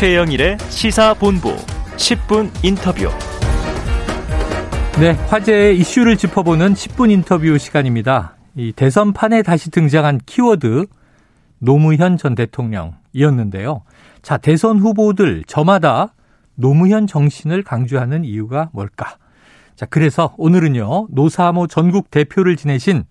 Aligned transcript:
최영일의 0.00 0.56
시사본부 0.70 1.54
10분 1.98 2.50
인터뷰. 2.64 3.10
네, 4.98 5.10
화제의 5.28 5.78
이슈를 5.78 6.16
짚어보는 6.16 6.72
10분 6.72 7.10
인터뷰 7.10 7.58
시간입니다. 7.58 8.34
이 8.56 8.72
대선판에 8.72 9.42
다시 9.42 9.70
등장한 9.70 10.20
키워드 10.24 10.86
노무현 11.58 12.16
전 12.16 12.34
대통령이었는데요. 12.34 13.82
자, 14.22 14.38
대선 14.38 14.78
후보들 14.78 15.44
저마다 15.46 16.14
노무현 16.54 17.06
정신을 17.06 17.62
강조하는 17.62 18.24
이유가 18.24 18.70
뭘까? 18.72 19.18
자, 19.76 19.84
그래서 19.84 20.34
오늘은요, 20.38 21.08
노사모 21.10 21.66
전국 21.66 22.10
대표를 22.10 22.56
지내신 22.56 23.04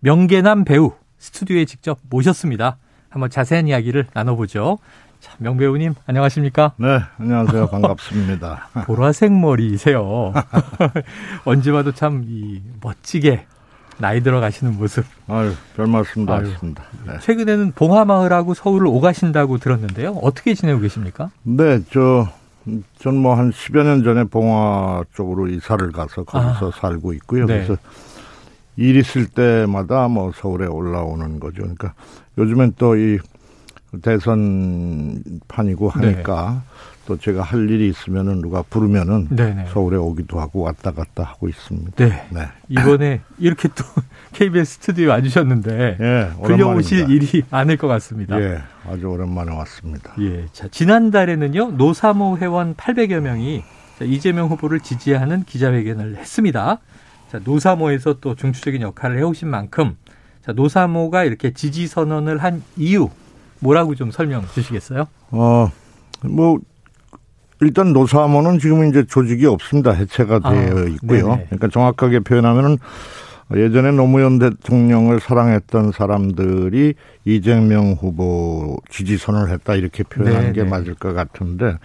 명계남 0.00 0.64
배우 0.64 0.94
스튜디오에 1.16 1.64
직접 1.64 2.00
모셨습니다. 2.10 2.78
한번 3.14 3.30
자세한 3.30 3.68
이야기를 3.68 4.08
나눠보죠. 4.12 4.78
자, 5.20 5.32
명배우님, 5.38 5.94
안녕하십니까? 6.04 6.72
네, 6.78 6.98
안녕하세요. 7.18 7.68
반갑습니다. 7.68 8.70
보라색 8.86 9.32
머리세요. 9.32 10.32
언제 11.46 11.70
봐도 11.70 11.92
참, 11.92 12.24
이, 12.26 12.60
멋지게 12.82 13.46
나이 13.98 14.20
들어가시는 14.20 14.76
모습. 14.76 15.04
아유, 15.28 15.52
별 15.76 15.86
말씀도 15.86 16.32
없습니다. 16.32 16.82
네. 17.06 17.12
최근에는 17.20 17.70
봉하마을하고 17.76 18.52
서울을 18.52 18.88
오가신다고 18.88 19.58
들었는데요. 19.58 20.18
어떻게 20.20 20.52
지내고 20.54 20.80
계십니까? 20.80 21.30
네, 21.44 21.78
저, 21.92 22.26
전 22.98 23.14
뭐 23.18 23.36
한 23.36 23.52
10여 23.52 23.84
년 23.84 24.02
전에 24.02 24.24
봉화 24.24 25.04
쪽으로 25.14 25.46
이사를 25.46 25.92
가서 25.92 26.24
거기서 26.24 26.68
아. 26.68 26.70
살고 26.80 27.12
있고요. 27.12 27.46
네. 27.46 27.64
그래서 27.64 27.76
일 28.76 28.96
있을 28.96 29.26
때마다 29.26 30.08
뭐 30.08 30.32
서울에 30.34 30.66
올라오는 30.66 31.38
거죠. 31.38 31.58
그러니까 31.62 31.94
요즘엔 32.38 32.74
또 32.78 32.96
이 32.96 33.18
대선 34.02 35.22
판이고 35.48 35.88
하니까 35.88 36.62
네. 36.64 36.94
또 37.06 37.18
제가 37.18 37.42
할 37.42 37.68
일이 37.68 37.88
있으면은 37.88 38.40
누가 38.40 38.62
부르면은 38.62 39.28
네네. 39.28 39.66
서울에 39.72 39.96
오기도 39.96 40.40
하고 40.40 40.62
왔다 40.62 40.90
갔다 40.90 41.22
하고 41.22 41.48
있습니다. 41.48 41.92
네. 41.96 42.26
네. 42.30 42.48
이번에 42.70 43.20
이렇게 43.38 43.68
또 43.68 43.84
KBS 44.32 44.74
스튜디오에 44.74 45.10
와주셨는데 45.10 45.98
예, 46.00 46.30
불려오실 46.42 47.10
일이 47.10 47.42
아닐 47.50 47.76
것 47.76 47.88
같습니다. 47.88 48.40
예, 48.40 48.62
아주 48.88 49.06
오랜만에 49.06 49.54
왔습니다. 49.54 50.14
예. 50.20 50.46
자, 50.52 50.66
지난달에는요 50.68 51.72
노사모 51.72 52.38
회원 52.38 52.74
800여 52.74 53.20
명이 53.20 53.62
이재명 54.02 54.48
후보를 54.48 54.80
지지하는 54.80 55.44
기자회견을 55.44 56.16
했습니다. 56.16 56.78
자, 57.30 57.40
노사모에서 57.44 58.20
또 58.20 58.34
중추적인 58.34 58.80
역할을 58.80 59.18
해오신 59.18 59.48
만큼 59.48 59.96
자, 60.44 60.52
노사모가 60.52 61.24
이렇게 61.24 61.52
지지 61.54 61.86
선언을 61.86 62.38
한 62.38 62.62
이유 62.76 63.08
뭐라고 63.60 63.94
좀 63.94 64.10
설명 64.10 64.44
주시겠어요? 64.52 65.06
어, 65.30 65.70
뭐 66.22 66.58
일단 67.62 67.94
노사모는 67.94 68.58
지금 68.58 68.86
이제 68.86 69.06
조직이 69.06 69.46
없습니다. 69.46 69.92
해체가 69.92 70.40
아, 70.42 70.50
되어 70.52 70.84
있고요. 70.88 71.28
네네. 71.28 71.46
그러니까 71.46 71.68
정확하게 71.68 72.20
표현하면은 72.20 72.76
예전에 73.56 73.92
노무현 73.92 74.38
대통령을 74.38 75.20
사랑했던 75.20 75.92
사람들이 75.92 76.94
이재명 77.24 77.92
후보 77.92 78.76
지지선을 78.90 79.50
했다 79.50 79.76
이렇게 79.76 80.02
표현하는 80.02 80.52
네네. 80.52 80.52
게 80.52 80.64
맞을 80.64 80.94
것 80.94 81.14
같은데 81.14 81.78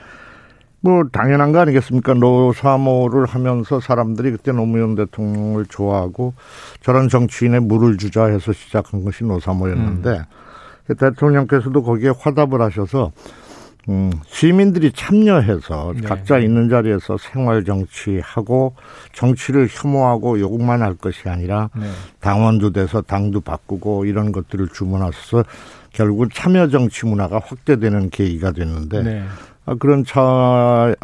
뭐 0.81 1.03
당연한 1.11 1.51
거 1.51 1.59
아니겠습니까? 1.59 2.13
노사모를 2.13 3.25
하면서 3.25 3.79
사람들이 3.79 4.31
그때 4.31 4.51
노무현 4.51 4.95
대통령을 4.95 5.65
좋아하고 5.65 6.33
저런 6.81 7.09
정치인의 7.09 7.61
물을 7.61 7.97
주자 7.97 8.25
해서 8.25 8.53
시작한 8.53 9.03
것이 9.03 9.23
노사모였는데 9.25 10.09
음. 10.09 10.95
대통령께서도 10.97 11.83
거기에 11.83 12.13
화답을 12.17 12.61
하셔서 12.61 13.11
음, 13.89 14.11
시민들이 14.27 14.91
참여해서 14.91 15.93
네. 15.95 16.01
각자 16.07 16.37
있는 16.37 16.69
자리에서 16.69 17.17
생활 17.17 17.63
정치하고 17.65 18.75
정치를 19.13 19.67
혐오하고 19.69 20.39
욕만 20.39 20.81
할 20.81 20.95
것이 20.95 21.27
아니라 21.27 21.69
네. 21.75 21.87
당원도 22.19 22.71
돼서 22.71 23.01
당도 23.01 23.41
바꾸고 23.41 24.05
이런 24.05 24.31
것들을 24.31 24.67
주문하셔서 24.69 25.43
결국 25.91 26.33
참여 26.33 26.67
정치 26.69 27.07
문화가 27.07 27.39
확대되는 27.43 28.11
계기가 28.11 28.51
됐는데 28.51 29.03
네. 29.03 29.25
아, 29.65 29.75
그런 29.75 30.03
차에 30.03 30.95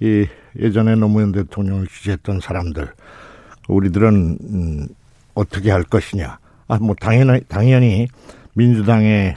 이 0.00 0.26
예전에 0.58 0.94
노무현 0.96 1.32
대통령을 1.32 1.86
지지했던 1.86 2.40
사람들 2.40 2.88
우리들은 3.68 4.38
음, 4.42 4.88
어떻게 5.34 5.70
할 5.70 5.82
것이냐. 5.82 6.38
아, 6.68 6.78
뭐 6.78 6.94
당연히 7.00 7.40
당연히 7.48 8.08
민주당의 8.54 9.34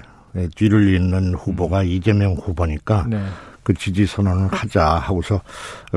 뒤를 0.56 0.94
잇는 0.94 1.34
후보가 1.34 1.82
음. 1.82 1.86
이재명 1.88 2.34
후보니까 2.34 3.06
네. 3.10 3.24
그 3.64 3.74
지지 3.74 4.06
선언을 4.06 4.50
하자 4.52 4.86
하고서 4.86 5.42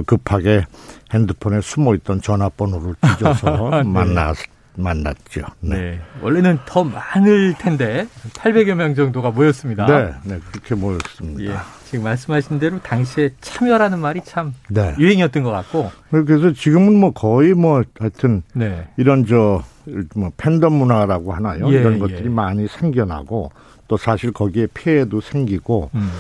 급하게 0.07 0.65
핸드폰에 1.13 1.61
숨어 1.61 1.95
있던 1.97 2.21
전화번호를 2.21 2.95
뒤져서 3.01 3.71
네. 3.83 3.83
만났 3.85 4.37
만났죠. 4.77 5.43
네. 5.61 5.77
네. 5.77 6.01
원래는 6.23 6.59
더 6.67 6.85
많을 6.85 7.55
텐데 7.59 8.07
800여 8.35 8.75
명 8.75 8.95
정도가 8.95 9.31
모였습니다. 9.31 9.87
네, 9.87 10.15
네 10.25 10.41
그렇게 10.51 10.75
모였습니다. 10.75 11.53
예. 11.53 11.57
지금 11.87 12.05
말씀하신 12.05 12.61
대로 12.61 12.81
당시에 12.81 13.31
참여라는 13.41 13.99
말이 13.99 14.21
참 14.25 14.55
네. 14.69 14.95
유행이었던 14.99 15.43
것 15.43 15.51
같고. 15.51 15.91
그래서 16.11 16.53
지금은 16.53 16.95
뭐 16.95 17.13
거의 17.13 17.53
뭐 17.55 17.83
하여튼 17.99 18.43
네. 18.55 18.89
이런 18.97 19.27
저 19.27 19.63
뭐 20.15 20.31
팬덤 20.37 20.75
문화라고 20.75 21.33
하나요? 21.33 21.73
예, 21.73 21.81
이런 21.81 21.99
것들이 21.99 22.25
예. 22.25 22.29
많이 22.29 22.67
생겨나고 22.69 23.51
또 23.89 23.97
사실 23.97 24.33
거기에 24.33 24.69
피해도 24.69 25.21
생기고 25.21 25.91
음. 25.95 26.11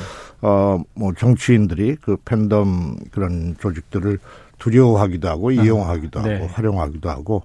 어 0.42 0.78
뭐 0.94 1.12
정치인들이 1.14 1.96
그 2.00 2.16
팬덤 2.24 2.96
그런 3.10 3.56
조직들을 3.60 4.18
두려워하기도 4.58 5.28
하고 5.28 5.48
아, 5.48 5.52
이용하기도 5.52 6.22
네. 6.22 6.34
하고 6.34 6.46
활용하기도 6.48 7.08
하고 7.10 7.42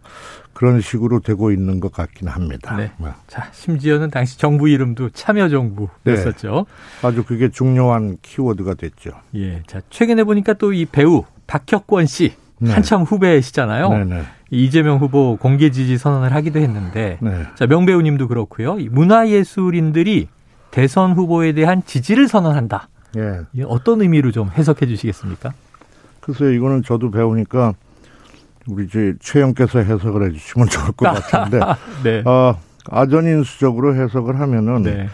그런 0.53 0.81
식으로 0.81 1.19
되고 1.21 1.51
있는 1.51 1.79
것 1.79 1.91
같기는 1.91 2.31
합니다. 2.31 2.75
네. 2.75 2.91
네. 2.97 3.07
자, 3.27 3.47
심지어는 3.53 4.09
당시 4.09 4.37
정부 4.37 4.67
이름도 4.69 5.09
참여정부였었죠. 5.11 6.65
네. 7.01 7.07
아주 7.07 7.23
그게 7.23 7.49
중요한 7.49 8.17
키워드가 8.21 8.73
됐죠. 8.75 9.11
예. 9.35 9.61
자, 9.67 9.81
최근에 9.89 10.23
보니까 10.23 10.53
또 10.53 10.73
이 10.73 10.85
배우 10.85 11.23
박혁권 11.47 12.05
씨 12.05 12.33
네. 12.59 12.71
한참 12.71 13.03
후배시잖아요. 13.03 13.89
네네. 13.89 14.23
이재명 14.51 14.97
후보 14.99 15.37
공개 15.37 15.71
지지 15.71 15.97
선언을 15.97 16.33
하기도 16.33 16.59
했는데, 16.59 17.17
네. 17.21 17.43
자 17.55 17.65
명배우님도 17.67 18.27
그렇고요. 18.27 18.75
문화예술인들이 18.75 20.27
대선 20.75 21.13
후보에 21.13 21.53
대한 21.53 21.81
지지를 21.85 22.27
선언한다. 22.27 22.89
예. 23.15 23.63
어떤 23.63 24.01
의미로 24.01 24.33
좀 24.33 24.49
해석해 24.49 24.85
주시겠습니까? 24.85 25.53
글쎄요, 26.19 26.51
이거는 26.51 26.83
저도 26.83 27.11
배우니까 27.11 27.73
우리 28.67 28.83
이제 28.83 29.13
최영께서 29.21 29.79
해석을 29.79 30.27
해주시면 30.27 30.67
좋을 30.67 30.91
것 30.91 31.05
같은데, 31.05 31.61
네. 32.03 32.29
어, 32.29 32.59
아전인수적으로 32.89 33.95
해석을 33.95 34.37
하면은 34.41 34.81
네. 34.81 35.07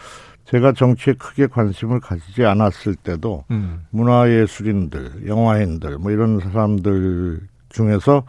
제가 0.45 0.72
정치에 0.72 1.13
크게 1.13 1.45
관심을 1.45 1.99
가지지 1.99 2.43
않았을 2.43 2.95
때도 2.95 3.43
음. 3.51 3.85
문화예술인들, 3.91 5.28
영화인들 5.28 5.99
뭐 5.99 6.09
이런 6.09 6.39
사람들 6.39 7.39
중에서 7.69 8.23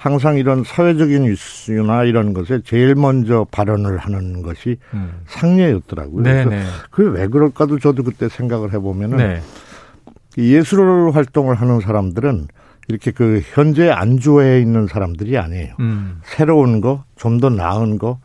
항상 0.00 0.38
이런 0.38 0.64
사회적인 0.64 1.30
이슈나 1.30 2.04
이런 2.04 2.32
것에 2.32 2.62
제일 2.64 2.94
먼저 2.94 3.46
발언을 3.50 3.98
하는 3.98 4.40
것이 4.40 4.78
음. 4.94 5.12
상례였더라고요. 5.26 6.22
네네. 6.22 6.44
그래서 6.46 6.70
그게 6.90 7.20
왜 7.20 7.26
그럴까도 7.28 7.78
저도 7.78 8.02
그때 8.02 8.30
생각을 8.30 8.72
해보면은 8.72 9.18
네. 9.18 9.42
예술 10.38 11.10
활동을 11.12 11.54
하는 11.54 11.80
사람들은 11.80 12.48
이렇게 12.88 13.10
그 13.10 13.42
현재 13.52 13.90
안주해 13.90 14.62
있는 14.62 14.86
사람들이 14.86 15.36
아니에요. 15.36 15.74
음. 15.80 16.20
새로운 16.24 16.80
거, 16.80 17.04
좀 17.16 17.38
더 17.38 17.50
나은 17.50 17.98
거, 17.98 18.20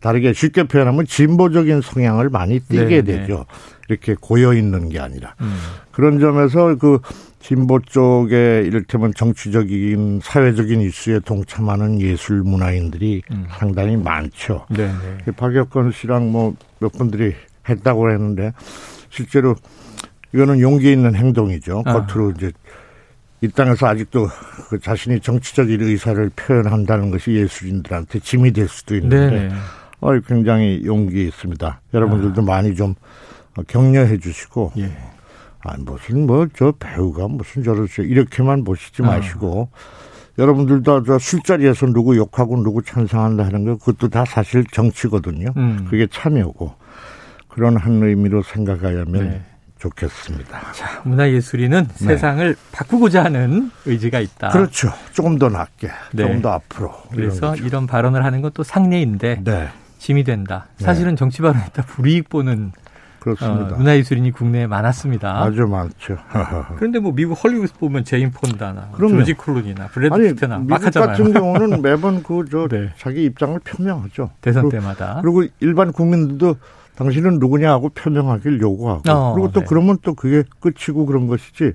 다르게 0.00 0.34
쉽게 0.34 0.64
표현하면 0.64 1.06
진보적인 1.06 1.80
성향을 1.80 2.28
많이 2.28 2.60
띠게 2.60 3.02
네네. 3.02 3.04
되죠. 3.04 3.46
이렇게 3.88 4.16
고여 4.20 4.52
있는 4.52 4.90
게 4.90 5.00
아니라 5.00 5.34
음. 5.40 5.56
그런 5.92 6.20
점에서 6.20 6.76
그 6.76 6.98
진보 7.44 7.78
쪽에 7.78 8.62
이를테면 8.64 9.12
정치적인 9.14 10.20
사회적인 10.22 10.80
이슈에 10.80 11.20
동참하는 11.20 12.00
예술 12.00 12.42
문화인들이 12.42 13.20
음. 13.30 13.46
상당히 13.50 13.98
많죠. 13.98 14.64
네 14.70 14.86
네. 15.26 15.32
박혁건 15.32 15.92
씨랑 15.92 16.32
뭐 16.32 16.54
몇 16.84 16.92
분들이 16.92 17.34
했다고 17.68 18.10
했는데 18.10 18.52
실제로 19.08 19.54
이거는 20.34 20.60
용기 20.60 20.92
있는 20.92 21.14
행동이죠. 21.14 21.82
아. 21.86 21.92
겉으로 22.06 22.32
이제 22.32 22.52
이 23.40 23.48
땅에서 23.48 23.86
아직도 23.86 24.28
그 24.68 24.78
자신이 24.78 25.20
정치적인 25.20 25.80
의사를 25.80 26.30
표현한다는 26.36 27.10
것이 27.10 27.32
예술인들한테 27.32 28.20
짐이 28.20 28.52
될 28.52 28.68
수도 28.68 28.94
있는데 28.96 29.50
어, 30.00 30.18
굉장히 30.20 30.82
용기 30.84 31.26
있습니다. 31.26 31.80
여러분들도 31.92 32.42
아. 32.42 32.44
많이 32.44 32.74
좀 32.74 32.94
격려해 33.66 34.18
주시고 34.18 34.72
예. 34.78 34.90
아, 35.64 35.74
무슨 35.78 36.26
뭐 36.26 36.46
저 36.54 36.72
배우가 36.78 37.26
무슨 37.28 37.62
저를 37.62 37.88
이렇게만 37.98 38.64
보시지 38.64 39.02
아. 39.02 39.06
마시고 39.06 39.68
여러분들도 40.38 41.04
저 41.04 41.18
술자리에서 41.18 41.86
누구 41.86 42.16
욕하고 42.16 42.56
누구 42.62 42.82
찬성한다 42.82 43.44
하는 43.46 43.64
거 43.64 43.76
그것도 43.76 44.08
다 44.08 44.24
사실 44.24 44.64
정치거든요. 44.72 45.52
음. 45.56 45.86
그게 45.88 46.06
참여고 46.10 46.74
그런 47.48 47.76
한 47.76 48.02
의미로 48.02 48.42
생각하시면 48.42 49.30
네. 49.30 49.42
좋겠습니다. 49.78 50.72
자, 50.72 51.02
문화예술인은 51.04 51.86
네. 51.86 51.94
세상을 52.06 52.56
바꾸고자 52.72 53.24
하는 53.24 53.70
의지가 53.86 54.18
있다. 54.20 54.48
그렇죠. 54.48 54.90
조금 55.12 55.38
더 55.38 55.48
낫게, 55.48 55.88
네. 56.12 56.22
조금 56.22 56.42
더 56.42 56.50
앞으로. 56.52 56.92
그래서 57.12 57.54
이런, 57.54 57.66
이런 57.66 57.86
발언을 57.86 58.24
하는 58.24 58.40
것도 58.42 58.62
상례인데 58.62 59.42
네. 59.44 59.68
짐이 59.98 60.24
된다. 60.24 60.66
사실은 60.78 61.10
네. 61.12 61.16
정치 61.16 61.42
발언에다 61.42 61.82
불이익 61.82 62.28
보는 62.28 62.72
그렇습니다. 63.24 63.74
어, 63.74 63.78
문화예술인이 63.78 64.32
국내에 64.32 64.66
많습니다. 64.66 65.42
아주 65.42 65.62
많죠. 65.62 66.18
그런데 66.76 66.98
뭐 66.98 67.12
미국 67.12 67.42
헐리우드 67.42 67.72
보면 67.78 68.04
제인 68.04 68.30
폰다나 68.30 68.90
그럼요. 68.92 69.20
조지 69.20 69.32
클루니나 69.32 69.86
브래드 69.86 70.14
피트나 70.14 70.58
미국 70.58 70.84
하잖아요. 70.84 71.08
같은 71.08 71.32
경우는 71.32 71.80
매번 71.82 72.22
그저 72.22 72.68
네. 72.68 72.90
자기 72.98 73.24
입장을 73.24 73.58
표명하죠. 73.60 74.30
대선 74.42 74.68
그리고, 74.68 74.78
때마다. 74.78 75.20
그리고 75.22 75.44
일반 75.60 75.90
국민들도 75.92 76.56
당신은 76.96 77.38
누구냐 77.38 77.70
하고 77.70 77.88
표명하길 77.88 78.60
요구하고 78.60 79.10
어, 79.10 79.32
그리고 79.32 79.50
또 79.52 79.60
네. 79.60 79.66
그러면 79.66 79.96
또 80.02 80.14
그게 80.14 80.44
끝이고 80.60 81.06
그런 81.06 81.26
것이지 81.26 81.72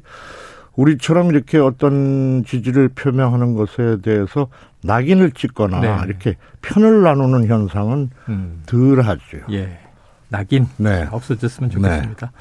우리처럼 0.76 1.32
이렇게 1.32 1.58
어떤 1.58 2.44
지지를 2.46 2.90
표명하는 2.90 3.56
것에 3.56 3.98
대해서 4.04 4.48
낙인을 4.84 5.32
찍거나 5.32 5.80
네. 5.80 5.98
이렇게 6.06 6.36
편을 6.62 7.02
나누는 7.02 7.48
현상은 7.48 8.12
음. 8.30 8.62
덜하죠. 8.68 9.40
예. 9.52 9.80
낙인 10.30 10.68
네. 10.78 11.08
없어졌으면 11.12 11.70
좋겠습니다. 11.70 12.26
네. 12.28 12.32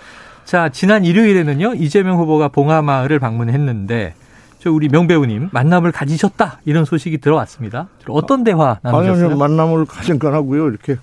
자, 0.44 0.68
지난 0.70 1.04
일요일에는요, 1.04 1.74
이재명 1.74 2.18
후보가 2.18 2.48
봉하마을을 2.48 3.18
방문했는데, 3.18 4.14
저 4.60 4.72
우리 4.72 4.88
명배우님 4.88 5.50
만남을 5.52 5.92
가지셨다 5.92 6.60
이런 6.64 6.84
소식이 6.84 7.18
들어왔습니다. 7.18 7.88
어떤 8.08 8.42
대화 8.44 8.80
나누셨어요? 8.82 9.26
아니요, 9.26 9.38
만남을 9.38 9.84
가진 9.84 10.18
건 10.18 10.34
하고요. 10.34 10.68
이렇게 10.68 10.96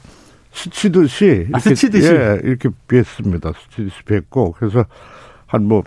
스치듯이 0.51 1.25
이렇게, 1.25 1.49
아, 1.53 1.59
스치듯이 1.59 2.07
예, 2.11 2.39
이렇게 2.43 2.69
뵀습니다. 2.87 3.53
스치듯이 3.55 4.01
뵀고 4.03 4.53
그래서 4.57 4.85
한 5.47 5.67
뭐 5.67 5.83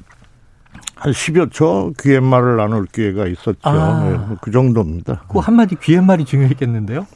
한 0.99 1.13
10여 1.13 1.51
초 1.53 1.93
귀옛말을 2.01 2.57
나눌 2.57 2.85
기회가 2.87 3.27
있었죠. 3.27 3.59
아, 3.63 4.05
네, 4.05 4.19
뭐그 4.19 4.51
정도입니다. 4.51 5.25
그 5.29 5.39
한마디 5.39 5.77
귀옛말이 5.77 6.25
중요했겠는데요? 6.25 7.07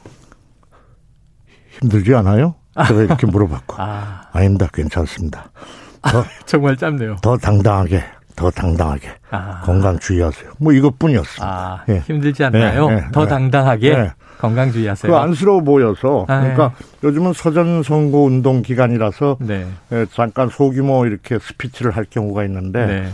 힘들지 1.81 2.15
않아요? 2.15 2.55
이렇게 2.77 3.27
물어봤고. 3.27 3.77
아. 3.79 4.23
아닙니다. 4.33 4.69
괜찮습니다. 4.73 5.51
더, 6.03 6.21
아, 6.21 6.25
정말 6.47 6.77
짧네요. 6.77 7.17
더 7.23 7.37
당당하게, 7.37 8.03
더 8.35 8.51
당당하게. 8.51 9.09
아. 9.31 9.61
건강 9.65 9.99
주의하세요. 9.99 10.53
뭐 10.59 10.73
이것뿐이었습니다. 10.73 11.47
아, 11.47 11.85
예. 11.89 11.99
힘들지 12.01 12.45
않나요? 12.45 12.89
네, 12.89 12.97
네, 12.97 13.03
더 13.13 13.25
네. 13.25 13.29
당당하게 13.29 13.97
네. 13.97 14.11
건강 14.39 14.73
주의하세요. 14.73 15.11
그 15.13 15.17
안쓰러워 15.17 15.61
보여서 15.61 16.27
아, 16.29 16.41
그러니까 16.41 16.73
네. 16.79 17.09
요즘은 17.09 17.33
서전 17.33 17.83
선거 17.85 18.19
운동 18.19 18.63
기간이라서 18.63 19.37
네. 19.41 19.67
예, 19.93 20.07
잠깐 20.13 20.49
소규모 20.49 21.07
이렇게 21.07 21.39
스피치를 21.39 21.93
할 21.93 22.05
경우가 22.11 22.45
있는데 22.45 23.09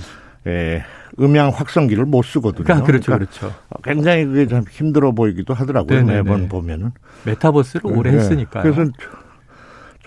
예, 0.46 0.84
음향 1.20 1.50
확성기를 1.50 2.06
못 2.06 2.22
쓰거든요. 2.24 2.64
그러니까 2.64 2.86
그렇죠, 2.86 3.12
그러니까 3.12 3.30
그렇죠. 3.38 3.54
굉장히 3.84 4.24
그게 4.24 4.46
좀 4.46 4.62
힘들어 4.70 5.12
보이기도 5.12 5.52
하더라고요. 5.52 5.98
네네네. 5.98 6.22
매번 6.22 6.48
보면은 6.48 6.92
메타버스를 7.24 7.90
오래 7.94 8.12
했으니까요. 8.12 8.62
그래서 8.62 8.90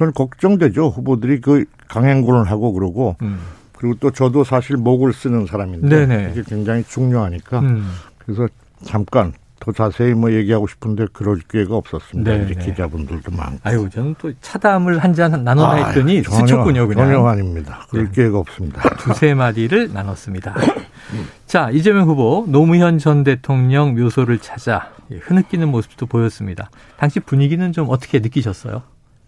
저는 0.01 0.13
걱정되죠. 0.13 0.88
후보들이 0.88 1.42
그 1.42 1.65
강행군을 1.88 2.50
하고 2.50 2.74
그러고 2.74 3.15
음. 3.21 3.38
그리고 3.77 3.95
또 4.00 4.09
저도 4.09 4.44
사실 4.44 4.75
목을 4.77 5.13
쓰는 5.13 5.45
사람인데 5.45 6.07
네네. 6.07 6.30
이게 6.31 6.42
굉장히 6.48 6.83
중요하니까 6.83 7.59
음. 7.59 7.88
그래서 8.18 8.48
잠깐 8.83 9.33
더 9.59 9.71
자세히 9.71 10.15
뭐 10.15 10.31
얘기하고 10.33 10.65
싶은데 10.68 11.06
그럴 11.13 11.38
기회가 11.48 11.75
없었습니다. 11.75 12.33
이제 12.33 12.56
기자분들도 12.56 13.30
많고. 13.31 13.59
아유, 13.63 13.88
저는 13.94 14.15
또 14.18 14.31
차담을 14.42 14.98
한 14.98 15.13
잔 15.13 15.44
나눠나 15.44 15.86
했더니 15.89 16.24
아, 16.27 16.31
스쳤군요, 16.31 16.88
그냥. 16.88 17.06
전혀 17.06 17.24
아닙니다. 17.27 17.86
그럴 17.92 18.06
네. 18.06 18.12
기회가 18.12 18.39
없습니다. 18.39 18.81
두세 18.97 19.36
마디를 19.36 19.94
나눴습니다. 19.94 20.56
자, 21.45 21.69
이재명 21.69 22.07
후보 22.07 22.45
노무현 22.47 22.97
전 22.97 23.24
대통령 23.24 23.94
묘소를 23.94 24.39
찾아 24.39 24.89
흐느끼는 25.12 25.69
모습도 25.69 26.07
보였습니다. 26.07 26.71
당시 26.97 27.19
분위기는 27.19 27.71
좀 27.71 27.88
어떻게 27.92 28.18
느끼셨어요? 28.18 28.81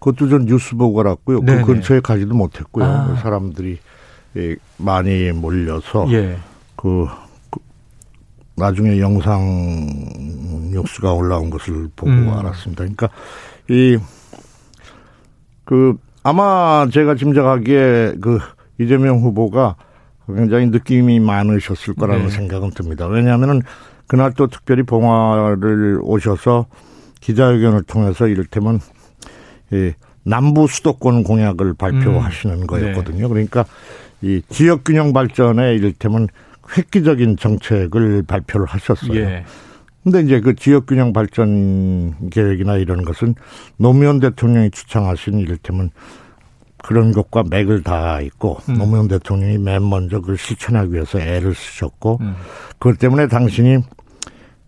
그것도 0.04 0.30
전 0.30 0.46
뉴스 0.46 0.76
보고 0.76 1.00
알았고요. 1.00 1.42
그 1.42 1.46
네네. 1.46 1.62
그 1.62 1.74
근처에 1.74 2.00
가지도 2.02 2.36
못했고요. 2.36 2.86
아. 2.86 3.16
사람들이 3.22 3.80
예, 4.36 4.56
많이 4.78 5.32
몰려서 5.32 6.06
예. 6.12 6.38
그, 6.76 7.08
그, 7.50 7.60
나중에 8.56 9.00
영상 9.00 9.42
뉴스가 10.72 11.14
올라온 11.14 11.50
것을 11.50 11.90
보고 11.96 12.12
음. 12.12 12.30
알았습니다. 12.30 12.84
그러니까 12.84 13.10
이 13.70 13.98
그 15.66 15.96
아마 16.24 16.88
제가 16.92 17.16
짐작하기에 17.16 18.16
그 18.22 18.40
이재명 18.80 19.20
후보가 19.20 19.76
굉장히 20.28 20.68
느낌이 20.68 21.20
많으셨을 21.20 21.96
거라는 21.96 22.26
네. 22.26 22.30
생각은 22.30 22.72
듭니다. 22.72 23.08
왜냐하면은 23.08 23.62
그날 24.08 24.34
또 24.34 24.48
특별히 24.48 24.84
봉화를 24.84 26.00
오셔서 26.02 26.68
기자회견을 27.20 27.84
통해서 27.84 28.28
이를테면 28.28 28.76
이 28.76 28.93
남부 30.24 30.68
수도권 30.68 31.24
공약을 31.24 31.74
발표하시는 31.74 32.62
음. 32.62 32.68
거였거든요. 32.68 33.24
네. 33.24 33.28
그러니까 33.28 33.66
이 34.22 34.42
지역 34.50 34.84
균형 34.86 35.12
발전에 35.14 35.75
이를테면 35.75 36.28
획기적인 36.78 37.38
정책을 37.38 38.24
발표를 38.24 38.66
하셨어요. 38.66 39.16
예. 39.16 39.46
근데 40.04 40.22
이제 40.22 40.40
그 40.42 40.56
지역 40.56 40.86
균형 40.86 41.14
발전 41.14 42.30
계획이나 42.30 42.78
이런 42.78 43.04
것은 43.04 43.36
노무현 43.78 44.20
대통령이 44.20 44.72
추천하신 44.72 45.40
이를테면 45.40 45.92
그런 46.84 47.14
것과 47.14 47.44
맥을 47.50 47.84
다 47.84 48.19
있고 48.19 48.60
음. 48.68 48.78
노무현 48.78 49.08
대통령이 49.08 49.58
맨 49.58 49.88
먼저 49.88 50.19
그걸 50.19 50.38
실천하기 50.38 50.94
위해서 50.94 51.19
애를 51.19 51.56
쓰셨고 51.56 52.18
음. 52.22 52.36
그것 52.80 53.00
때문에 53.00 53.28
당신이 53.28 53.76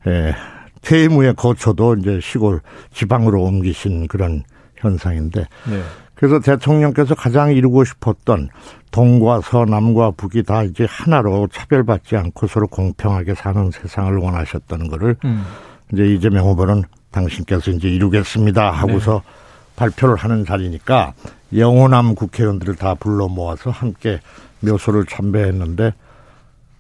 에, 0.08 0.34
퇴임 0.81 1.13
후에 1.13 1.34
거쳐도 1.34 1.96
이제 1.96 2.19
시골 2.22 2.62
지방으로 2.94 3.42
옮기신 3.44 4.08
그런 4.08 4.44
현상인데 4.86 5.42
네. 5.42 5.82
그래서 6.16 6.40
대통령께서 6.40 7.14
가장 7.14 7.52
이루고 7.52 7.84
싶었던 7.84 8.50
동과 8.92 9.42
서, 9.42 9.66
남과 9.66 10.12
북이 10.12 10.44
다 10.44 10.64
이제 10.64 10.88
하나로 10.90 11.48
차별받지 11.52 12.16
않고 12.16 12.48
서로 12.48 12.68
공평하게 12.68 13.36
사는 13.36 13.70
세상을 13.72 14.16
원하셨다는 14.16 14.88
거를 14.88 15.18
음. 15.26 15.44
이제 15.92 16.06
이재명 16.06 16.48
후보는 16.48 16.84
당신께서 17.12 17.72
이제 17.72 17.90
이루겠습니다 17.90 18.72
하고서 18.72 19.22
네. 19.26 19.76
발표를 19.76 20.16
하는 20.16 20.46
자리니까 20.46 21.14
영호남 21.56 22.16
국회의원들을 22.16 22.76
다 22.76 22.96
불러 22.96 23.27
모아서 23.27 23.70
함께 23.70 24.20
묘소를 24.62 25.06
참배했는데 25.06 25.94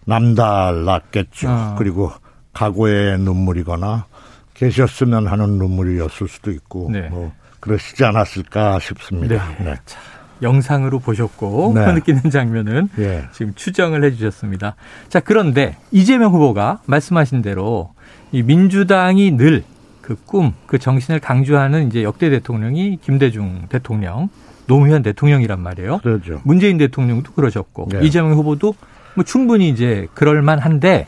남달랐겠죠. 0.05 1.49
아. 1.49 1.75
그리고 1.77 2.11
각오의 2.53 3.19
눈물이거나 3.19 4.05
계셨으면 4.53 5.27
하는 5.27 5.57
눈물이었을 5.57 6.27
수도 6.27 6.51
있고 6.51 6.89
네. 6.91 7.09
뭐 7.09 7.33
그러시지 7.65 8.05
않았을까 8.05 8.79
싶습니다. 8.79 9.49
네. 9.59 9.65
네. 9.65 9.75
자, 9.85 9.99
영상으로 10.41 10.99
보셨고 10.99 11.73
네. 11.75 11.91
느끼는 11.93 12.29
장면은 12.29 12.89
예. 12.99 13.25
지금 13.33 13.53
추정을 13.55 14.03
해주셨습니다. 14.03 14.75
자 15.09 15.19
그런데 15.19 15.77
이재명 15.91 16.31
후보가 16.31 16.81
말씀하신 16.85 17.41
대로 17.41 17.93
이 18.31 18.41
민주당이 18.43 19.31
늘 19.31 19.63
그 20.05 20.15
꿈, 20.23 20.53
그 20.67 20.77
정신을 20.77 21.19
강조하는 21.19 21.87
이제 21.87 22.03
역대 22.03 22.29
대통령이 22.29 22.99
김대중 23.01 23.65
대통령, 23.69 24.29
노무현 24.67 25.01
대통령이란 25.01 25.59
말이에요. 25.59 25.97
그렇죠. 25.97 26.41
문재인 26.43 26.77
대통령도 26.77 27.33
그러셨고 27.33 27.89
네. 27.91 28.05
이재명 28.05 28.33
후보도 28.33 28.75
뭐 29.15 29.23
충분히 29.23 29.67
이제 29.67 30.07
그럴 30.13 30.43
만한데 30.43 31.07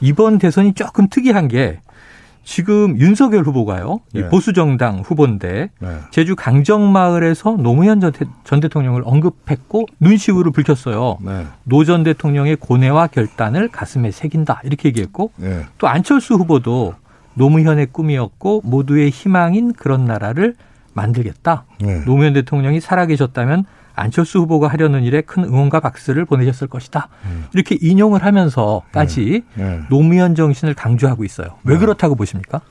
이번 0.00 0.38
대선이 0.38 0.72
조금 0.72 1.06
특이한 1.10 1.48
게 1.48 1.80
지금 2.42 2.98
윤석열 2.98 3.44
후보가요. 3.44 4.00
네. 4.12 4.28
보수 4.28 4.52
정당 4.52 5.00
후보인데 5.00 5.70
네. 5.78 5.88
제주 6.10 6.34
강정마을에서 6.36 7.56
노무현 7.58 8.00
전, 8.00 8.12
전, 8.44 8.60
대통령을 8.60 9.02
언급했고 9.04 9.86
눈시울을 10.00 10.52
붉혔어요. 10.52 11.18
네. 11.20 11.46
노전 11.64 12.02
대통령의 12.02 12.56
고뇌와 12.56 13.08
결단을 13.08 13.68
가슴에 13.68 14.10
새긴다 14.10 14.62
이렇게 14.64 14.88
얘기했고 14.88 15.32
네. 15.36 15.64
또 15.78 15.88
안철수 15.88 16.34
후보도 16.34 16.94
노무현의 17.34 17.86
꿈이었고 17.92 18.62
모두의 18.64 19.10
희망인 19.10 19.72
그런 19.72 20.04
나라를 20.04 20.54
만들겠다. 20.92 21.64
네. 21.80 22.04
노무현 22.04 22.32
대통령이 22.32 22.80
살아계셨다면 22.80 23.64
안철수 24.00 24.38
후보가 24.40 24.68
하려는 24.68 25.04
일에 25.04 25.20
큰 25.20 25.44
응원과 25.44 25.80
박수를 25.80 26.24
보내셨을 26.24 26.68
것이다. 26.68 27.08
음. 27.26 27.44
이렇게 27.52 27.76
인용을 27.80 28.24
하면서까지 28.24 29.44
네. 29.54 29.64
네. 29.64 29.80
노무현 29.90 30.34
정신을 30.34 30.74
강조하고 30.74 31.24
있어요. 31.24 31.58
왜 31.64 31.74
네. 31.74 31.80
그렇다고 31.80 32.14
보십니까? 32.14 32.62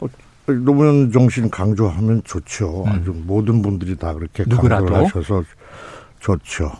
어, 0.00 0.06
노무현 0.46 1.12
정신 1.12 1.50
강조하면 1.50 2.22
좋죠. 2.24 2.84
음. 2.86 3.24
모든 3.26 3.62
분들이 3.62 3.96
다 3.96 4.12
그렇게 4.12 4.44
누구라도? 4.46 4.86
강조를 4.86 5.06
하셔서 5.06 5.44
좋죠. 6.18 6.72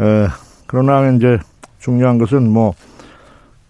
에, 0.00 0.28
그러나 0.66 1.10
이제 1.10 1.38
중요한 1.78 2.18
것은 2.18 2.50
뭐 2.50 2.74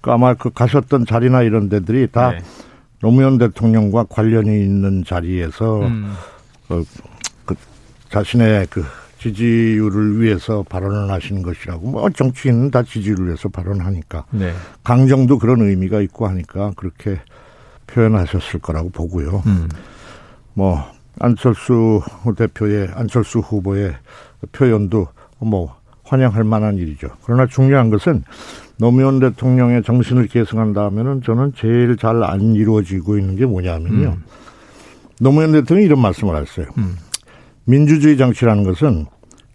아마 0.02 0.34
그 0.34 0.50
가셨던 0.50 1.06
자리나 1.06 1.42
이런 1.42 1.68
데들이 1.68 2.06
다 2.10 2.30
네. 2.30 2.38
노무현 3.00 3.38
대통령과 3.38 4.04
관련이 4.08 4.48
있는 4.62 5.04
자리에서 5.04 5.80
음. 5.80 6.14
어, 6.68 6.82
그 7.44 7.54
자신의 8.10 8.68
그 8.70 8.84
지지율을 9.20 10.20
위해서 10.20 10.64
발언을 10.68 11.10
하시는 11.10 11.42
것이라고 11.42 11.90
뭐 11.90 12.08
정치인은 12.10 12.70
다 12.70 12.82
지지율을 12.82 13.26
위해서 13.26 13.48
발언하니까 13.50 14.24
네. 14.30 14.52
강정도 14.82 15.38
그런 15.38 15.60
의미가 15.60 16.00
있고 16.00 16.26
하니까 16.26 16.72
그렇게 16.74 17.20
표현하셨을 17.86 18.60
거라고 18.60 18.88
보고요. 18.88 19.42
음. 19.46 19.68
뭐 20.54 20.82
안철수 21.18 22.00
대표의 22.36 22.88
안철수 22.94 23.40
후보의 23.40 23.94
표현도 24.52 25.08
뭐 25.38 25.76
환영할 26.04 26.44
만한 26.44 26.78
일이죠. 26.78 27.08
그러나 27.24 27.46
중요한 27.46 27.90
것은 27.90 28.24
노무현 28.78 29.20
대통령의 29.20 29.82
정신을 29.82 30.28
계승한다 30.28 30.82
하면은 30.86 31.22
저는 31.22 31.52
제일 31.56 31.96
잘 31.98 32.22
안 32.22 32.54
이루어지고 32.54 33.18
있는 33.18 33.36
게 33.36 33.44
뭐냐면요. 33.44 34.16
음. 34.16 34.24
노무현 35.20 35.52
대통령이 35.52 35.84
이런 35.84 36.00
말씀을 36.00 36.34
하셨어요. 36.34 36.68
음. 36.78 36.96
민주주의 37.64 38.16
정치라는 38.16 38.64
것은 38.64 39.06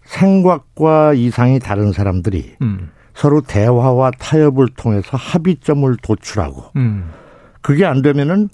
생각과 0.04 1.14
이상이 1.14 1.58
다른 1.58 1.92
사람들이 1.92 2.54
음. 2.62 2.90
서로 3.14 3.40
대화와 3.40 4.12
타협을 4.18 4.68
통해서 4.76 5.16
합의점을 5.16 5.96
도출하고 6.02 6.64
음. 6.76 7.10
그게 7.62 7.84
안 7.84 8.02
되면은 8.02 8.48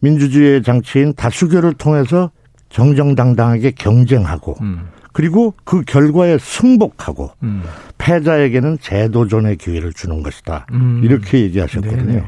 민주주의의 0.00 0.62
정치인 0.62 1.14
다수결을 1.14 1.74
통해서 1.74 2.30
정정당당하게 2.70 3.72
경쟁하고 3.72 4.56
음. 4.62 4.88
그리고 5.12 5.54
그 5.64 5.82
결과에 5.82 6.38
승복하고 6.38 7.30
음. 7.42 7.62
패자에게는 7.98 8.78
재도전의 8.80 9.58
기회를 9.58 9.92
주는 9.92 10.22
것이다. 10.22 10.66
음. 10.72 11.02
이렇게 11.04 11.40
얘기하셨거든요. 11.40 12.26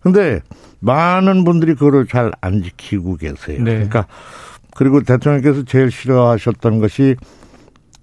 근데 0.00 0.40
많은 0.80 1.44
분들이 1.44 1.74
그거를 1.74 2.06
잘안 2.06 2.62
지키고 2.62 3.16
계세요. 3.16 3.62
네. 3.62 3.72
그러니까 3.74 4.06
그리고 4.78 5.02
대통령께서 5.02 5.64
제일 5.64 5.90
싫어하셨던 5.90 6.78
것이 6.78 7.16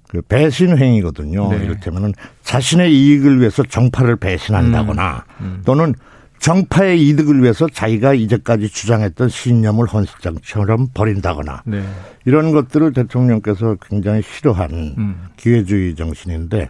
그 0.10 0.22
배신 0.22 0.78
행위거든요. 0.78 1.50
네. 1.50 1.64
이를테면은 1.64 2.12
자신의 2.44 2.94
이익을 2.94 3.40
위해서 3.40 3.64
정파를 3.64 4.18
배신한다거나 4.18 5.24
음. 5.40 5.46
음. 5.46 5.62
또는 5.66 5.96
정파의 6.40 7.02
이득을 7.08 7.42
위해서 7.42 7.66
자기가 7.70 8.14
이제까지 8.14 8.68
주장했던 8.68 9.30
신념을 9.30 9.88
헌신장처럼 9.88 10.90
버린다거나 10.94 11.64
네. 11.66 11.82
이런 12.26 12.52
것들을 12.52 12.92
대통령께서 12.92 13.78
굉장히 13.90 14.22
싫어하는 14.22 14.96
음. 14.98 15.16
기회주의 15.38 15.96
정신인데 15.96 16.70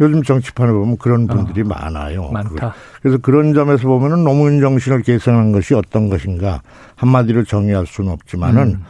요즘 0.00 0.24
정치판을 0.24 0.74
보면 0.74 0.98
그런 0.98 1.28
분들이 1.28 1.60
어, 1.60 1.66
많아요. 1.66 2.32
많다. 2.32 2.74
그래서 3.00 3.18
그런 3.18 3.54
점에서 3.54 3.86
보면은 3.86 4.24
노무현 4.24 4.58
정신을 4.58 5.02
계승한 5.02 5.52
것이 5.52 5.74
어떤 5.74 6.08
것인가 6.08 6.62
한마디로 6.96 7.44
정의할 7.44 7.86
수는 7.86 8.10
없지만은 8.10 8.62
음. 8.62 8.84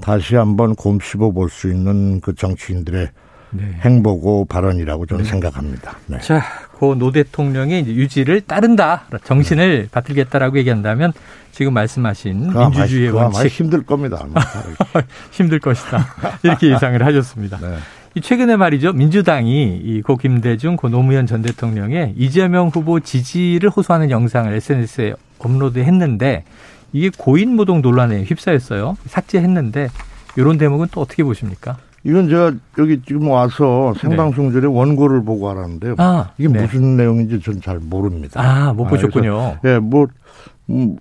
다시 0.00 0.36
한번 0.36 0.74
곰씹어 0.74 1.30
볼 1.32 1.48
수 1.50 1.68
있는 1.68 2.20
그 2.20 2.34
정치인들의 2.34 3.08
네. 3.52 3.64
행보고 3.82 4.44
발언이라고 4.44 5.06
저는 5.06 5.24
네. 5.24 5.30
생각합니다. 5.30 5.96
네. 6.06 6.18
자, 6.20 6.42
고 6.78 6.94
노 6.94 7.10
대통령의 7.10 7.86
유지를 7.86 8.40
따른다, 8.42 9.04
정신을 9.24 9.88
받들겠다라고 9.90 10.56
얘기한다면 10.58 11.12
지금 11.52 11.74
말씀하신 11.74 12.52
민주주의의 12.56 13.10
원칙 13.10 13.48
힘들 13.48 13.82
겁니다. 13.82 14.24
힘들 15.32 15.58
것이다 15.58 16.06
이렇게 16.42 16.70
예상을 16.72 17.04
하셨습니다. 17.04 17.58
네. 17.60 17.76
최근에 18.20 18.56
말이죠 18.56 18.92
민주당이 18.92 19.76
이고 19.84 20.16
김대중 20.16 20.76
고 20.76 20.88
노무현 20.88 21.26
전 21.26 21.42
대통령의 21.42 22.14
이재명 22.16 22.68
후보 22.68 22.98
지지를 23.00 23.70
호소하는 23.70 24.10
영상을 24.10 24.52
SNS에 24.52 25.14
업로드했는데 25.38 26.44
이게 26.92 27.10
고인무동 27.16 27.82
논란에 27.82 28.22
휩싸였어요. 28.24 28.96
삭제했는데 29.06 29.88
이런 30.36 30.58
대목은 30.58 30.88
또 30.92 31.00
어떻게 31.00 31.22
보십니까? 31.24 31.76
이건 32.02 32.28
제가 32.28 32.52
여기 32.78 33.02
지금 33.02 33.28
와서 33.28 33.92
생방송 34.00 34.52
전에 34.52 34.62
네. 34.62 34.66
원고를 34.66 35.22
보고 35.22 35.50
알았는데요. 35.50 35.96
아, 35.98 36.30
이게 36.38 36.48
네. 36.48 36.62
무슨 36.62 36.96
내용인지 36.96 37.40
전 37.40 37.60
잘 37.60 37.78
모릅니다. 37.78 38.40
아, 38.40 38.72
못 38.72 38.86
보셨군요. 38.86 39.58
예, 39.64 39.68
네, 39.68 39.78
뭐 39.78 40.06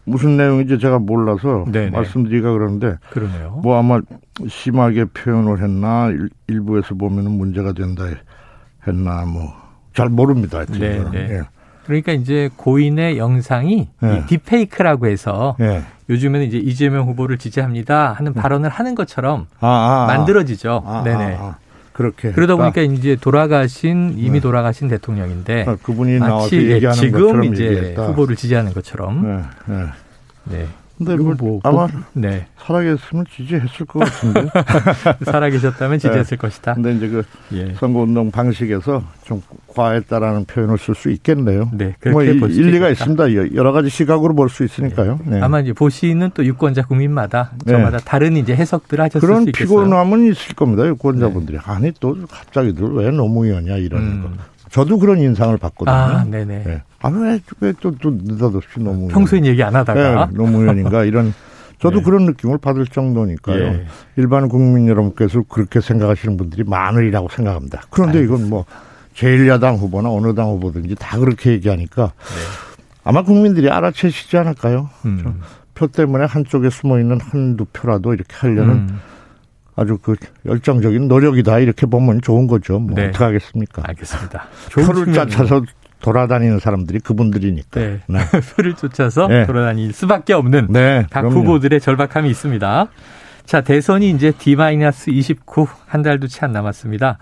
무슨 0.03 0.35
내용인지 0.35 0.77
제가 0.79 0.99
몰라서 0.99 1.63
네네. 1.71 1.91
말씀드리기가 1.91 2.51
그러는데 2.51 2.97
그러네요. 3.11 3.61
뭐 3.63 3.77
아마 3.77 4.01
심하게 4.47 5.05
표현을 5.05 5.61
했나 5.63 6.09
일 6.47 6.61
부에서 6.61 6.95
보면은 6.95 7.31
문제가 7.31 7.71
된다 7.73 8.03
했나 8.85 9.25
뭐 9.25 9.69
잘 9.93 10.07
모릅니다. 10.07 10.63
네, 10.65 11.03
네. 11.11 11.27
예. 11.31 11.41
그러니까 11.89 12.11
이제 12.11 12.51
고인의 12.55 13.17
영상이 13.17 13.87
네. 13.99 14.23
딥페이크라고 14.27 15.07
해서 15.07 15.55
네. 15.57 15.81
요즘에는 16.07 16.45
이제 16.45 16.59
이재명 16.59 17.07
후보를 17.07 17.39
지지합니다 17.39 18.13
하는 18.13 18.33
네. 18.33 18.39
발언을 18.39 18.69
하는 18.69 18.93
것처럼 18.93 19.47
아, 19.59 19.67
아, 19.67 20.03
아. 20.03 20.05
만들어지죠. 20.05 20.83
아, 20.85 20.99
아 20.99 21.03
네네. 21.03 21.37
아, 21.39 21.55
그렇게 21.91 22.31
그러다 22.31 22.57
보니까 22.57 22.81
이제 22.81 23.17
돌아가신 23.19 24.13
이미 24.17 24.33
네. 24.33 24.39
돌아가신 24.39 24.87
대통령인데 24.87 25.65
그분이 25.81 26.19
나와서 26.19 26.55
얘기하는 26.55 26.93
지금 26.93 27.43
이제 27.45 27.65
얘기했다. 27.65 28.05
후보를 28.05 28.35
지지하는 28.35 28.71
것처럼 28.71 29.47
네. 30.43 30.67
근데 30.99 31.15
뭐, 31.15 31.33
뭐 31.39 31.59
아마 31.63 31.87
네. 32.11 32.45
살아계셨으면 32.57 33.25
지지했을 33.33 33.85
것 33.85 33.99
같은데. 33.99 34.47
살아계셨다면 35.23 35.97
지지했을 35.97 36.35
네. 36.37 36.41
것이다. 36.41 36.73
근데 36.73 36.93
이제 36.93 37.07
그 37.07 37.23
예. 37.53 37.73
선거운동 37.75 38.31
방식에서 38.31 39.01
좀 39.23 39.41
과했다라는 39.67 40.43
표현을 40.45 40.77
쓸 40.77 40.95
수 40.95 41.09
있겠네요. 41.11 41.69
네, 41.71 41.95
그렇게 42.01 42.33
뭐 42.33 42.49
일리가 42.49 42.89
있습니다. 42.89 43.55
여러 43.55 43.71
가지 43.71 43.89
시각으로 43.89 44.35
볼 44.35 44.49
수 44.49 44.63
있으니까요. 44.65 45.19
네. 45.25 45.37
네. 45.37 45.41
아마 45.41 45.61
이제 45.61 45.71
보시는 45.73 46.31
또 46.33 46.43
유권자 46.43 46.81
국민마다 46.87 47.51
네. 47.65 47.73
저마다 47.73 47.99
다른 47.99 48.35
이제 48.35 48.53
해석들 48.55 48.99
하셨을 48.99 49.21
그런 49.25 49.43
수 49.43 49.49
있겠어요. 49.49 49.67
피곤함은 49.67 50.31
있을 50.31 50.55
겁니다. 50.55 50.85
유권자분들이 50.87 51.57
네. 51.59 51.63
아니 51.65 51.91
또 51.99 52.17
갑자기들 52.29 52.83
왜 52.95 53.09
노무현이야 53.11 53.77
이러는 53.77 54.05
음. 54.07 54.21
거. 54.23 54.29
저도 54.69 54.99
그런 54.99 55.19
인상을 55.19 55.57
받거든요. 55.57 55.95
아, 55.95 56.23
네네. 56.23 56.63
네. 56.63 56.81
아, 57.01 57.09
왜, 57.09 57.39
왜 57.59 57.73
또, 57.79 57.91
또 57.95 58.11
느닷없이 58.11 58.79
노무현. 58.79 59.07
평소엔 59.09 59.45
얘기 59.45 59.63
안 59.63 59.75
하다가. 59.75 60.27
네, 60.27 60.37
노무현인가 60.37 61.05
이런. 61.05 61.33
저도 61.79 61.99
네. 61.99 62.03
그런 62.03 62.25
느낌을 62.25 62.57
받을 62.57 62.85
정도니까요. 62.85 63.57
예. 63.57 63.85
일반 64.17 64.49
국민 64.49 64.87
여러분께서 64.89 65.43
그렇게 65.47 65.79
생각하시는 65.79 66.35
분들이 66.35 66.63
많으리라고 66.65 67.29
생각합니다. 67.29 67.83
그런데 67.89 68.19
알겠습니다. 68.19 68.45
이건 68.45 68.49
뭐 68.49 68.65
제1야당 69.15 69.77
후보나 69.77 70.09
어느 70.11 70.35
당 70.35 70.49
후보든지 70.49 70.95
다 70.95 71.17
그렇게 71.17 71.51
얘기하니까 71.51 72.03
네. 72.17 72.69
아마 73.05 73.23
국민들이 73.23 73.69
알아채시지 73.69 74.35
않을까요? 74.37 74.89
음. 75.05 75.41
표 75.73 75.87
때문에 75.87 76.25
한쪽에 76.25 76.69
숨어 76.69 76.99
있는 76.99 77.19
한두 77.21 77.63
표라도 77.63 78.13
이렇게 78.13 78.35
하려는 78.35 78.69
음. 78.69 78.99
아주 79.79 79.97
그 80.01 80.15
열정적인 80.45 81.07
노력이다 81.07 81.59
이렇게 81.59 81.85
보면 81.85 82.21
좋은 82.21 82.47
거죠. 82.47 82.79
뭐 82.79 82.95
네. 82.95 83.07
어떻게 83.07 83.23
하겠습니까? 83.23 83.81
알겠습니다. 83.85 84.47
표를 84.75 85.13
짜쳐서 85.13 85.63
돌아다니는 86.01 86.59
사람들이 86.59 86.99
그분들이니까. 86.99 87.79
네. 87.79 87.99
네. 88.07 88.19
표를 88.55 88.73
쫓아서 88.75 89.27
네. 89.27 89.45
돌아다닐 89.45 89.93
수밖에 89.93 90.33
없는 90.33 90.67
네, 90.69 91.05
각 91.09 91.21
그럼요. 91.21 91.39
후보들의 91.39 91.79
절박함이 91.79 92.29
있습니다. 92.29 92.87
자, 93.45 93.61
대선이 93.61 94.11
이제 94.11 94.31
D-29 94.37 95.67
한 95.87 96.01
달도 96.03 96.27
채 96.27 96.45
안 96.45 96.51
남았습니다. 96.51 97.17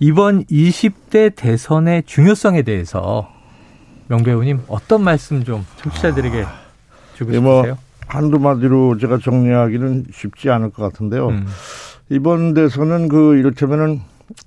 이번 0.00 0.44
20대 0.46 1.34
대선의 1.36 2.04
중요성에 2.06 2.62
대해서 2.62 3.28
명배우님 4.08 4.62
어떤 4.68 5.04
말씀 5.04 5.44
좀 5.44 5.64
청취자들에게 5.76 6.44
주고 7.14 7.34
예, 7.34 7.38
뭐 7.38 7.58
싶으세요? 7.62 7.74
뭐 7.74 7.90
한두 8.08 8.38
마디로 8.40 8.98
제가 8.98 9.18
정리하기는 9.18 10.06
쉽지 10.12 10.50
않을 10.50 10.70
것 10.70 10.82
같은데요. 10.82 11.28
음. 11.28 11.46
이번 12.10 12.54
대선은 12.54 13.08
그 13.08 13.36
이렇다면은 13.36 14.00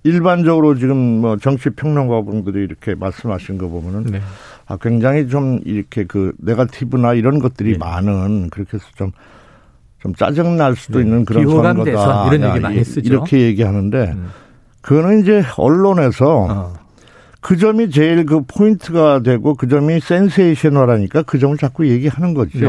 일반적으로 0.03 0.75
지금 0.75 0.95
뭐 0.95 1.37
정치 1.37 1.69
평론가분들이 1.71 2.63
이렇게 2.63 2.95
말씀하신 2.95 3.57
거 3.57 3.67
보면은 3.67 4.03
네. 4.03 4.21
아 4.67 4.77
굉장히 4.77 5.27
좀 5.27 5.59
이렇게 5.65 6.05
그 6.05 6.33
네가티브나 6.37 7.15
이런 7.15 7.39
것들이 7.39 7.73
네. 7.73 7.77
많은 7.77 8.49
그렇게 8.49 8.77
해서 8.77 8.85
좀 8.95 9.11
좀 10.03 10.13
짜증 10.15 10.57
날 10.57 10.75
수도 10.75 10.99
네. 10.99 11.05
있는 11.05 11.23
그런 11.23 11.47
선거다. 11.47 11.83
대선 11.85 12.27
이런 12.27 12.49
얘기 12.49 12.59
많이 12.59 12.83
쓰죠. 12.83 13.07
이렇게 13.07 13.39
얘기하는데 13.39 14.11
음. 14.17 14.27
그거는 14.81 15.21
이제 15.21 15.41
언론에서 15.55 16.47
어. 16.49 16.73
그 17.39 17.55
점이 17.55 17.89
제일 17.89 18.25
그 18.25 18.41
포인트가 18.45 19.21
되고 19.21 19.55
그 19.55 19.69
점이 19.69 20.01
센세이셔널하니까 20.01 21.23
그 21.23 21.39
점을 21.39 21.55
자꾸 21.57 21.87
얘기하는 21.87 22.33
거죠. 22.33 22.67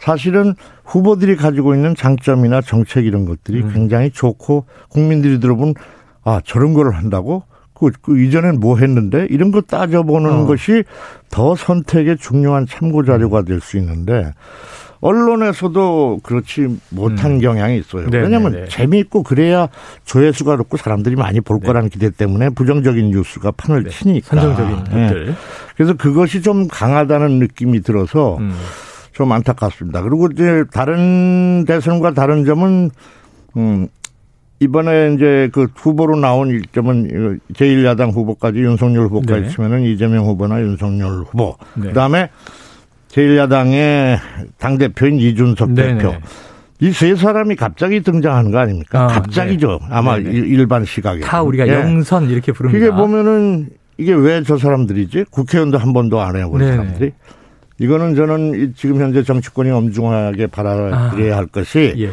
네. 0.00 0.06
사실은 0.06 0.54
후보들이 0.84 1.36
가지고 1.36 1.74
있는 1.74 1.94
장점이나 1.94 2.60
정책 2.62 3.06
이런 3.06 3.26
것들이 3.26 3.62
음. 3.62 3.70
굉장히 3.72 4.10
좋고 4.10 4.64
국민들이 4.88 5.40
들어본 5.40 5.74
아 6.24 6.40
저런 6.44 6.74
거를 6.74 6.96
한다고 6.96 7.44
그, 7.74 7.90
그 8.02 8.20
이전엔 8.20 8.60
뭐 8.60 8.76
했는데 8.76 9.26
이런 9.30 9.50
거 9.52 9.60
따져보는 9.62 10.30
어. 10.30 10.46
것이 10.46 10.84
더 11.30 11.54
선택의 11.54 12.18
중요한 12.18 12.66
참고 12.66 13.04
자료가 13.04 13.42
될 13.42 13.60
수 13.60 13.78
있는데 13.78 14.32
언론에서도 15.00 16.20
그렇지 16.22 16.78
못한 16.90 17.32
음. 17.32 17.40
경향이 17.40 17.78
있어요. 17.78 18.04
네네네. 18.04 18.22
왜냐하면 18.22 18.52
네, 18.52 18.60
네. 18.62 18.68
재미있고 18.68 19.22
그래야 19.22 19.68
조회수가 20.04 20.56
높고 20.56 20.76
사람들이 20.76 21.16
많이 21.16 21.40
볼 21.40 21.58
네. 21.60 21.66
거라는 21.66 21.88
기대 21.88 22.10
때문에 22.10 22.50
부정적인 22.50 23.10
뉴스가 23.10 23.52
판을 23.52 23.84
네. 23.84 23.90
치니까. 23.90 24.26
선정적인 24.28 24.76
것들. 24.84 25.26
네. 25.26 25.32
그래서 25.74 25.94
그것이 25.94 26.42
좀 26.42 26.68
강하다는 26.68 27.38
느낌이 27.38 27.80
들어서 27.80 28.36
음. 28.38 28.54
좀 29.20 29.32
안타깝습니다. 29.32 30.00
그리고 30.00 30.28
이제 30.32 30.64
다른 30.72 31.66
대선과 31.66 32.14
다른 32.14 32.46
점은 32.46 32.90
음 33.58 33.86
이번에 34.60 35.12
이제 35.14 35.50
그 35.52 35.66
후보로 35.74 36.16
나온 36.16 36.48
일점은 36.48 37.38
제1야당 37.52 38.14
후보까지 38.14 38.60
윤석열 38.60 39.04
후보까지 39.08 39.42
네. 39.42 39.48
치면은 39.50 39.82
이재명 39.82 40.24
후보나 40.24 40.62
윤석열 40.62 41.24
후보. 41.24 41.54
네. 41.74 41.88
그다음에 41.88 42.30
제1야당의 43.08 44.18
당 44.58 44.78
대표인 44.78 45.16
이준석 45.18 45.72
네네. 45.72 45.98
대표. 45.98 46.14
이 46.82 46.90
세 46.92 47.14
사람이 47.14 47.56
갑자기 47.56 48.00
등장하는 48.00 48.50
거 48.52 48.58
아닙니까? 48.58 49.02
아, 49.04 49.06
갑자기죠. 49.08 49.80
네. 49.82 49.86
아마 49.90 50.16
네네. 50.16 50.30
일반 50.30 50.86
시각에. 50.86 51.20
다 51.20 51.42
우리가 51.42 51.68
예. 51.68 51.74
영선 51.74 52.30
이렇게 52.30 52.52
부릅니다. 52.52 52.78
이게 52.86 52.90
보면은 52.96 53.68
이게 53.98 54.14
왜 54.14 54.42
저 54.46 54.56
사람들이지? 54.56 55.26
국회의원도 55.30 55.76
한 55.76 55.92
번도 55.92 56.22
안 56.22 56.36
해본 56.36 56.58
사람들이. 56.66 57.12
이거는 57.80 58.14
저는 58.14 58.74
지금 58.76 59.00
현재 59.00 59.22
정치권이 59.22 59.70
엄중하게 59.70 60.48
바라야 60.48 60.94
아, 60.94 61.36
할 61.36 61.46
것이 61.46 61.94
예. 61.96 62.10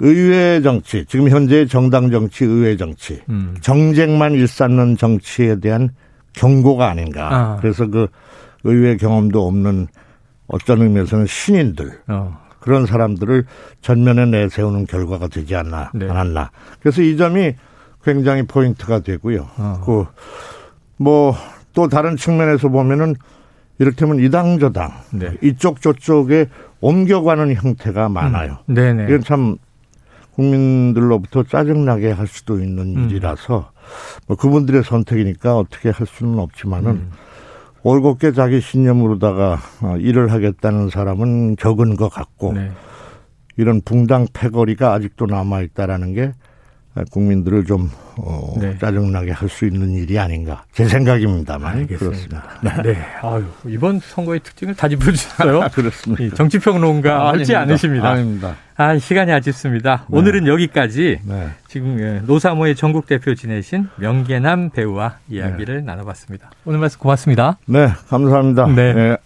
의회 0.00 0.60
정치, 0.60 1.04
지금 1.06 1.28
현재 1.30 1.64
정당 1.64 2.10
정치, 2.10 2.44
의회 2.44 2.76
정치, 2.76 3.22
음. 3.28 3.54
정쟁만 3.60 4.32
일삼는 4.32 4.96
정치에 4.96 5.60
대한 5.60 5.90
경고가 6.32 6.88
아닌가. 6.88 7.28
아. 7.32 7.56
그래서 7.60 7.86
그 7.86 8.08
의회 8.64 8.96
경험도 8.96 9.46
없는 9.46 9.86
어떤 10.48 10.82
의미에서는 10.82 11.26
신인들 11.26 12.00
어. 12.08 12.36
그런 12.58 12.84
사람들을 12.84 13.44
전면에 13.80 14.26
내세우는 14.26 14.86
결과가 14.86 15.28
되지 15.28 15.54
않나 15.54 15.92
네. 15.94 16.10
않았나. 16.10 16.50
그래서 16.80 17.00
이 17.00 17.16
점이 17.16 17.54
굉장히 18.02 18.42
포인트가 18.42 18.98
되고요. 18.98 19.46
어. 19.56 20.08
그뭐 20.98 21.36
또 21.72 21.86
다른 21.86 22.16
측면에서 22.16 22.68
보면은 22.68 23.14
이를테면 23.78 24.20
이당 24.20 24.58
저당 24.58 24.92
네. 25.12 25.36
이쪽 25.42 25.80
저쪽에 25.80 26.46
옮겨가는 26.80 27.54
형태가 27.54 28.08
많아요. 28.08 28.58
음. 28.66 28.74
네네. 28.74 29.04
이건 29.04 29.20
참 29.22 29.56
국민들로부터 30.34 31.44
짜증나게 31.44 32.10
할 32.10 32.26
수도 32.26 32.58
있는 32.58 32.96
음. 32.96 33.08
일이라서 33.08 33.70
뭐 34.26 34.36
그분들의 34.36 34.82
선택이니까 34.84 35.56
어떻게 35.56 35.90
할 35.90 36.06
수는 36.06 36.38
없지만은 36.38 36.90
음. 36.90 37.10
올곧게 37.82 38.32
자기 38.32 38.60
신념으로다가 38.60 39.58
어, 39.82 39.96
일을 39.98 40.32
하겠다는 40.32 40.88
사람은 40.88 41.56
적은 41.58 41.96
것 41.96 42.08
같고 42.08 42.54
네. 42.54 42.70
이런 43.56 43.80
붕당 43.82 44.26
패거리가 44.32 44.92
아직도 44.92 45.26
남아 45.26 45.60
있다라는 45.62 46.14
게 46.14 46.32
국민들을 47.10 47.64
좀 47.64 47.90
어, 48.16 48.54
네. 48.60 48.76
짜증나게 48.78 49.32
할 49.32 49.48
수 49.48 49.66
있는 49.66 49.90
일이 49.94 50.18
아닌가 50.18 50.64
제 50.72 50.84
생각입니다만 50.86 51.78
알겠습니다. 51.78 51.98
그렇습니다. 51.98 52.82
네. 52.82 52.92
네. 52.92 52.98
아유, 53.22 53.44
이번 53.66 54.00
선거의 54.00 54.40
특징을 54.40 54.74
다 54.74 54.88
짚어주셨어요. 54.88 55.68
그렇습니다. 55.74 56.36
정치평론가 56.36 57.32
맞지 57.32 57.54
않으십니다. 57.54 58.10
아닙니다. 58.10 58.56
아 58.76 58.98
시간이 58.98 59.32
아쉽습니다. 59.32 60.06
네. 60.08 60.18
오늘은 60.18 60.46
여기까지 60.46 61.20
네. 61.24 61.48
지금 61.68 61.98
예, 62.00 62.20
노사모의 62.24 62.74
전국 62.76 63.06
대표 63.06 63.34
지내신 63.34 63.88
명계남 63.96 64.70
배우와 64.70 65.18
이야기를 65.28 65.76
네. 65.76 65.82
나눠봤습니다. 65.82 66.50
오늘 66.64 66.78
말씀 66.80 66.98
고맙습니다. 67.00 67.58
네, 67.66 67.88
감사합니다. 68.08 68.66
네. 68.68 68.92
네. 68.94 69.16